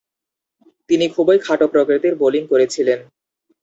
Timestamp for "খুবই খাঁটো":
1.15-1.65